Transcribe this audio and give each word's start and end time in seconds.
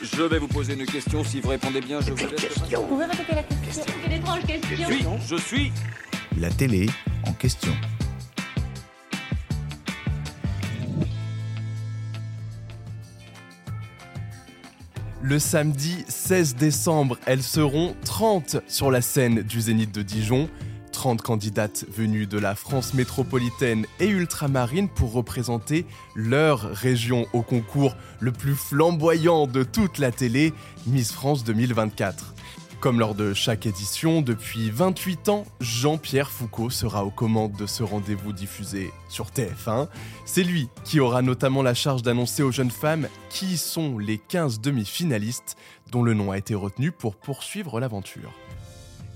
Je 0.00 0.22
vais 0.22 0.38
vous 0.38 0.48
poser 0.48 0.74
une 0.74 0.86
question. 0.86 1.24
Si 1.24 1.40
vous 1.40 1.48
répondez 1.48 1.80
bien, 1.80 2.00
je 2.00 2.12
vous 2.12 2.16
laisse. 2.16 2.58
Vous 2.72 2.86
pouvez 2.86 3.04
répéter 3.04 3.34
la 3.34 3.42
question 3.42 3.82
C'est 3.86 4.06
une 4.06 4.12
étrange 4.12 4.40
Je 4.42 4.46
question. 4.46 5.18
suis. 5.18 5.28
Je 5.28 5.36
suis. 5.36 5.72
La 6.38 6.50
télé 6.50 6.88
en 7.26 7.32
question. 7.32 7.72
Le 15.20 15.38
samedi 15.38 16.04
16 16.08 16.54
décembre, 16.56 17.18
elles 17.26 17.42
seront 17.42 17.96
30 18.04 18.58
sur 18.68 18.90
la 18.90 19.00
scène 19.02 19.42
du 19.42 19.60
Zénith 19.60 19.92
de 19.92 20.02
Dijon. 20.02 20.48
30 20.98 21.22
candidates 21.22 21.84
venues 21.96 22.26
de 22.26 22.40
la 22.40 22.56
France 22.56 22.92
métropolitaine 22.92 23.86
et 24.00 24.08
ultramarine 24.08 24.88
pour 24.88 25.12
représenter 25.12 25.86
leur 26.16 26.62
région 26.62 27.24
au 27.32 27.42
concours 27.42 27.94
le 28.18 28.32
plus 28.32 28.56
flamboyant 28.56 29.46
de 29.46 29.62
toute 29.62 29.98
la 29.98 30.10
télé, 30.10 30.52
Miss 30.88 31.12
France 31.12 31.44
2024. 31.44 32.34
Comme 32.80 32.98
lors 32.98 33.14
de 33.14 33.32
chaque 33.32 33.64
édition, 33.64 34.22
depuis 34.22 34.70
28 34.70 35.28
ans, 35.28 35.46
Jean-Pierre 35.60 36.32
Foucault 36.32 36.70
sera 36.70 37.04
aux 37.04 37.12
commandes 37.12 37.56
de 37.56 37.66
ce 37.66 37.84
rendez-vous 37.84 38.32
diffusé 38.32 38.90
sur 39.08 39.26
TF1. 39.26 39.86
C'est 40.24 40.42
lui 40.42 40.68
qui 40.82 40.98
aura 40.98 41.22
notamment 41.22 41.62
la 41.62 41.74
charge 41.74 42.02
d'annoncer 42.02 42.42
aux 42.42 42.50
jeunes 42.50 42.72
femmes 42.72 43.06
qui 43.30 43.56
sont 43.56 43.98
les 43.98 44.18
15 44.18 44.60
demi-finalistes 44.60 45.56
dont 45.92 46.02
le 46.02 46.14
nom 46.14 46.32
a 46.32 46.38
été 46.38 46.56
retenu 46.56 46.90
pour 46.90 47.14
poursuivre 47.14 47.78
l'aventure. 47.78 48.32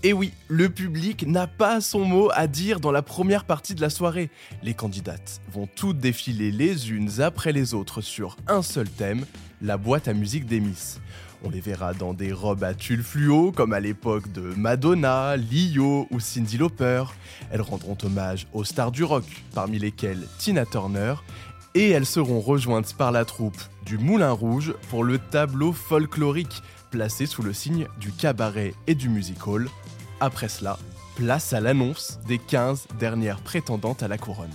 Et 0.05 0.13
oui, 0.13 0.33
le 0.49 0.69
public 0.69 1.29
n'a 1.29 1.47
pas 1.47 1.81
son 1.81 2.05
mot 2.05 2.29
à 2.35 2.49
dire 2.49 2.81
dans 2.81 2.91
la 2.91 3.03
première 3.03 3.45
partie 3.45 3.77
de 3.77 3.81
la 3.81 3.89
soirée. 3.89 4.31
Les 4.65 4.75
candidates 4.75 5.41
vont 5.53 5.69
toutes 5.77 5.99
défiler 5.99 6.51
les 6.51 6.91
unes 6.91 7.21
après 7.21 7.53
les 7.53 7.73
autres 7.73 8.01
sur 8.01 8.37
un 8.49 8.63
seul 8.63 8.89
thème, 8.89 9.25
la 9.61 9.77
boîte 9.77 10.09
à 10.09 10.13
musique 10.13 10.47
des 10.47 10.59
Miss. 10.59 11.01
On 11.45 11.51
les 11.51 11.61
verra 11.61 11.95
dans 11.95 12.15
des 12.15 12.33
robes 12.33 12.65
à 12.65 12.75
tulle 12.75 13.05
fluo, 13.05 13.53
comme 13.53 13.73
à 13.73 13.79
l'époque 13.79 14.33
de 14.33 14.41
Madonna, 14.41 15.37
Lio 15.37 16.09
ou 16.11 16.19
Cindy 16.19 16.59
Lauper. 16.59 17.05
Elles 17.53 17.63
rendront 17.63 17.97
hommage 18.03 18.49
aux 18.53 18.65
stars 18.65 18.91
du 18.91 19.05
rock, 19.05 19.25
parmi 19.55 19.79
lesquelles 19.79 20.27
Tina 20.39 20.67
Turner, 20.67 21.15
et 21.77 21.91
elles 21.91 22.07
seront 22.07 22.41
rejointes 22.41 22.95
par 22.95 23.13
la 23.13 23.25
troupe 23.25 23.61
du 23.87 23.99
Moulin 23.99 24.33
Rouge 24.33 24.75
pour 24.91 25.05
le 25.05 25.19
tableau 25.19 25.73
folklorique, 25.73 26.61
placé 26.91 27.27
sous 27.27 27.43
le 27.43 27.53
signe 27.53 27.87
du 28.01 28.11
cabaret 28.11 28.75
et 28.89 28.97
du 28.97 29.09
music 29.09 29.47
hall. 29.47 29.69
Après 30.23 30.49
cela, 30.49 30.79
place 31.17 31.53
à 31.53 31.59
l'annonce 31.59 32.21
des 32.29 32.39
15 32.39 32.87
dernières 32.97 33.41
prétendantes 33.41 34.05
à 34.05 34.09
la 34.09 34.19
couronne. 34.19 34.55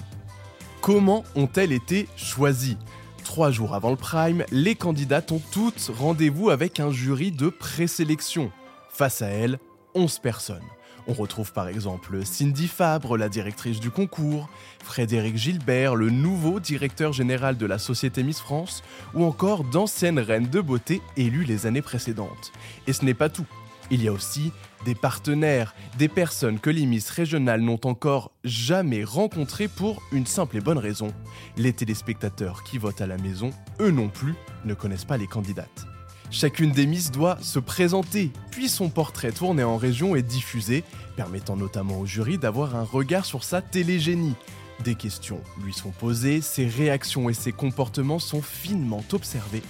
Comment 0.79 1.25
ont-elles 1.35 1.73
été 1.73 2.07
choisies? 2.15 2.77
Trois 3.25 3.51
jours 3.51 3.75
avant 3.75 3.89
le 3.89 3.97
prime, 3.97 4.45
les 4.49 4.75
candidates 4.75 5.33
ont 5.33 5.41
toutes 5.51 5.91
rendez-vous 5.93 6.51
avec 6.51 6.79
un 6.79 6.89
jury 6.89 7.33
de 7.33 7.49
présélection. 7.49 8.49
Face 8.89 9.21
à 9.21 9.27
elles, 9.27 9.59
11 9.93 10.19
personnes. 10.19 10.63
On 11.05 11.11
retrouve 11.11 11.51
par 11.51 11.67
exemple 11.67 12.23
Cindy 12.23 12.69
Fabre, 12.69 13.17
la 13.17 13.27
directrice 13.27 13.81
du 13.81 13.91
concours, 13.91 14.47
Frédéric 14.81 15.35
Gilbert, 15.35 15.95
le 15.95 16.09
nouveau 16.09 16.61
directeur 16.61 17.11
général 17.11 17.57
de 17.57 17.65
la 17.65 17.77
Société 17.77 18.23
Miss 18.23 18.39
France, 18.39 18.83
ou 19.13 19.25
encore 19.25 19.65
d'anciennes 19.65 20.19
reines 20.19 20.47
de 20.47 20.61
beauté 20.61 21.01
élues 21.17 21.43
les 21.43 21.65
années 21.65 21.81
précédentes. 21.81 22.53
Et 22.87 22.93
ce 22.93 23.03
n'est 23.03 23.13
pas 23.13 23.27
tout. 23.27 23.45
Il 23.89 24.03
y 24.03 24.09
a 24.09 24.11
aussi 24.11 24.51
des 24.85 24.95
partenaires, 24.95 25.73
des 25.97 26.09
personnes 26.09 26.59
que 26.59 26.69
les 26.69 26.85
Miss 26.85 27.09
régionales 27.09 27.61
n'ont 27.61 27.79
encore 27.85 28.31
jamais 28.43 29.03
rencontrées 29.03 29.69
pour 29.69 30.01
une 30.11 30.25
simple 30.25 30.57
et 30.57 30.61
bonne 30.61 30.77
raison. 30.77 31.13
Les 31.55 31.73
téléspectateurs 31.73 32.63
qui 32.63 32.77
votent 32.77 33.01
à 33.01 33.07
la 33.07 33.17
maison, 33.17 33.51
eux 33.79 33.91
non 33.91 34.09
plus, 34.09 34.35
ne 34.65 34.73
connaissent 34.73 35.05
pas 35.05 35.17
les 35.17 35.27
candidates. 35.27 35.87
Chacune 36.29 36.71
des 36.71 36.85
Miss 36.85 37.11
doit 37.11 37.37
se 37.41 37.59
présenter, 37.59 38.31
puis 38.51 38.67
son 38.67 38.89
portrait 38.89 39.31
tourné 39.31 39.63
en 39.63 39.77
région 39.77 40.17
est 40.17 40.21
diffusé, 40.21 40.83
permettant 41.15 41.55
notamment 41.55 41.99
au 41.99 42.05
jury 42.05 42.37
d'avoir 42.37 42.75
un 42.75 42.83
regard 42.83 43.23
sur 43.23 43.45
sa 43.45 43.61
télégénie. 43.61 44.35
Des 44.83 44.95
questions 44.95 45.41
lui 45.63 45.73
sont 45.73 45.91
posées, 45.91 46.41
ses 46.41 46.67
réactions 46.67 47.29
et 47.29 47.33
ses 47.33 47.51
comportements 47.51 48.19
sont 48.19 48.41
finement 48.41 49.03
observés. 49.11 49.63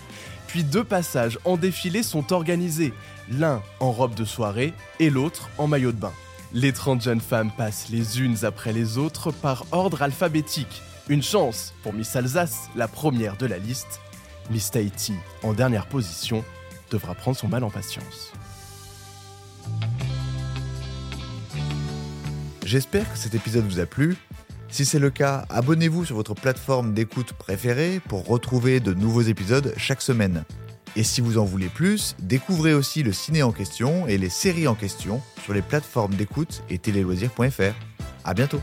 Puis 0.48 0.64
deux 0.64 0.84
passages 0.84 1.40
en 1.46 1.58
défilé 1.58 2.04
sont 2.04 2.34
organisés, 2.34 2.94
l'un 3.30 3.62
en 3.80 3.92
robe 3.92 4.16
de 4.16 4.26
soirée 4.26 4.74
et 5.00 5.10
l'autre 5.10 5.50
en 5.58 5.68
maillot 5.68 5.92
de 5.92 5.98
bain. 5.98 6.14
Les 6.54 6.72
30 6.72 7.02
jeunes 7.02 7.22
femmes 7.22 7.52
passent 7.52 7.90
les 7.90 8.22
unes 8.22 8.38
après 8.44 8.72
les 8.72 8.98
autres 8.98 9.32
par 9.32 9.66
ordre 9.72 10.02
alphabétique. 10.02 10.82
Une 11.10 11.24
chance 11.24 11.74
pour 11.84 11.94
Miss 11.94 12.16
Alsace, 12.16 12.70
la 12.76 12.88
première 12.88 13.38
de 13.38 13.46
la 13.46 13.58
liste. 13.58 14.00
Miss 14.50 14.72
Tahiti, 14.72 15.14
en 15.44 15.54
dernière 15.54 15.88
position, 15.88 16.44
devra 16.90 17.16
prendre 17.16 17.38
son 17.38 17.50
mal 17.50 17.64
en 17.64 17.70
patience. 17.70 18.32
J'espère 22.66 23.12
que 23.12 23.18
cet 23.18 23.36
épisode 23.36 23.66
vous 23.66 23.80
a 23.80 23.86
plu. 23.86 24.18
Si 24.70 24.86
c'est 24.86 25.00
le 25.00 25.10
cas, 25.10 25.46
abonnez-vous 25.50 26.06
sur 26.06 26.16
votre 26.16 26.34
plateforme 26.34 26.94
d'écoute 26.94 27.34
préférée 27.34 28.02
pour 28.08 28.26
retrouver 28.26 28.80
de 28.80 28.94
nouveaux 28.94 29.22
épisodes 29.22 29.74
chaque 29.78 30.02
semaine. 30.02 30.44
Et 30.96 31.04
si 31.04 31.22
vous 31.22 31.38
en 31.38 31.46
voulez 31.46 31.70
plus, 31.70 32.16
découvrez 32.20 32.74
aussi 32.74 33.04
le 33.04 33.14
ciné 33.14 33.44
en 33.44 33.52
question 33.52 34.08
et 34.08 34.18
les 34.18 34.30
séries 34.30 34.68
en 34.68 34.76
question 34.76 35.22
sur 35.44 35.54
les 35.54 35.62
plateformes 35.62 36.16
d'écoute 36.16 36.64
et 36.70 36.80
téléloisirs.fr. 36.80 37.74
À 38.24 38.34
bientôt 38.34 38.62